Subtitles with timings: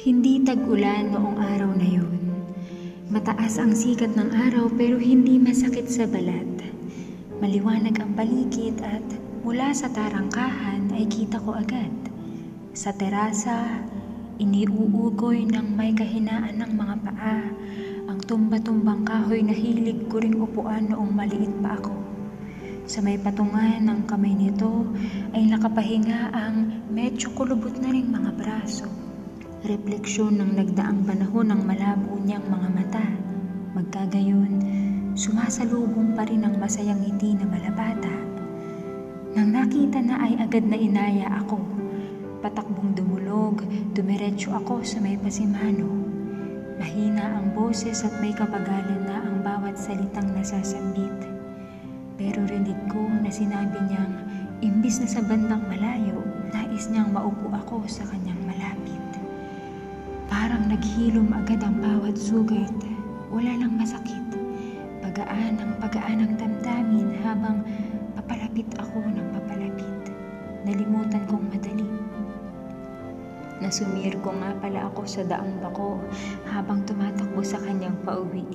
[0.00, 2.16] Hindi tag-ulan noong araw na yun.
[3.12, 6.48] Mataas ang sikat ng araw pero hindi masakit sa balat.
[7.36, 9.04] Maliwanag ang paligid at
[9.44, 11.92] mula sa tarangkahan ay kita ko agad.
[12.72, 13.84] Sa terasa,
[14.40, 17.40] iniuugoy ng may kahinaan ng mga paa
[18.08, 21.92] ang tumba-tumbang kahoy na hilig ko ring upuan noong maliit pa ako.
[22.88, 24.96] Sa may patungan ng kamay nito
[25.36, 29.09] ay nakapahinga ang medyo kulubot na ring mga braso.
[29.60, 33.04] Refleksyon ng nagdaang panahon ng malabo niyang mga mata.
[33.76, 34.56] Magkagayon,
[35.12, 38.08] sumasalubong pa rin ang masayang ngiti na malabata.
[39.36, 41.60] Nang nakita na ay agad na inaya ako.
[42.40, 43.60] Patakbong dumulog,
[43.92, 45.92] dumiretso ako sa may pasimano.
[46.80, 51.12] Mahina ang boses at may kapagalan na ang bawat salitang nasasambit.
[52.16, 54.24] Pero rinig ko na sinabi niyang
[54.64, 58.99] imbis na sa bandang malayo, nais niyang maupo ako sa kanyang malapit.
[60.30, 62.70] Parang naghilom agad ang bawat sugat.
[63.34, 64.22] Wala lang masakit.
[65.02, 67.66] Pagaan ang pagaan ng damdamin habang
[68.14, 70.14] papalapit ako ng papalapit.
[70.62, 71.90] Nalimutan kong madali.
[73.58, 75.98] Nasumir ko nga pala ako sa daang bako
[76.46, 78.46] habang tumatakbo sa kanyang pauwi.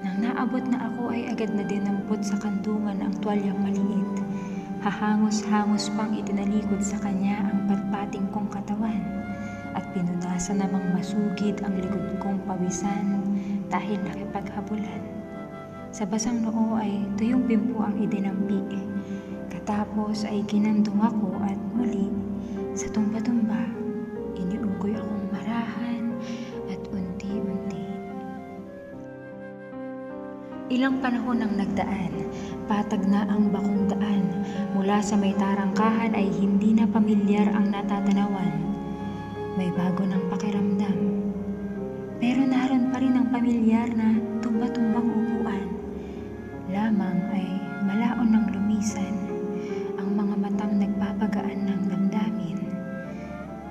[0.00, 4.24] Nang naabot na ako ay agad na dinampot sa kandungan ang tuwalyang maliit.
[4.80, 9.15] Hahangos-hangos pang itinalikod sa kanya ang patpating kong katawan at
[10.36, 13.24] pinunasan namang masugid ang likod kong pawisan
[13.72, 15.00] dahil nakipaghabulan.
[15.88, 18.60] Sa basang noo ay tuyong bimpo ang idinampi.
[19.48, 22.12] Katapos ay kinandong ako at muli
[22.76, 23.64] sa tumba-tumba,
[24.36, 26.12] iniugoy akong marahan
[26.68, 27.88] at unti-unti.
[30.68, 32.12] Ilang panahon ang nagdaan,
[32.68, 34.44] patag na ang bakong daan.
[34.76, 38.75] Mula sa may tarangkahan ay hindi na pamilyar ang natatanawan.
[39.56, 40.98] May bago ng pakiramdam.
[42.20, 45.64] Pero naroon pa rin ang pamilyar na tumba-tumbang upuan.
[46.68, 47.56] Lamang ay
[47.88, 49.16] malaon ng lumisan
[49.96, 52.60] ang mga matang nagpapagaan ng damdamin.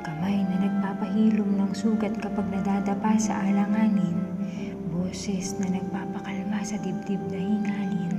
[0.00, 4.16] Kamay na nagpapahilom ng sugat kapag nadadapa sa alanganin.
[4.88, 8.16] Boses na nagpapakalma sa dibdib na hingalin.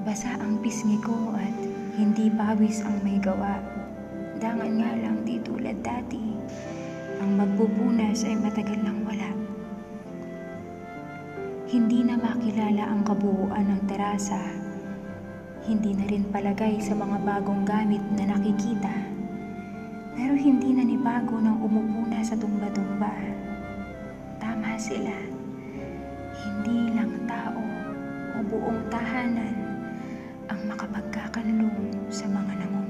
[0.00, 1.52] Basa ang pisngi ko at
[2.00, 3.60] hindi pawis ang may gawa.
[4.40, 5.01] Dangan nga
[5.42, 6.22] tulad dati.
[7.22, 9.30] Ang magpupunas ay matagal nang wala.
[11.66, 14.38] Hindi na makilala ang kabuuan ng terasa.
[15.62, 18.90] Hindi na rin palagay sa mga bagong gamit na nakikita.
[20.12, 23.14] Pero hindi na ni bago nang umupo na sa tumba-tumba.
[24.42, 25.14] Tama sila.
[26.42, 27.62] Hindi lang tao
[28.34, 29.56] o buong tahanan
[30.50, 32.81] ang makapagkakanlong sa mga nangungulit.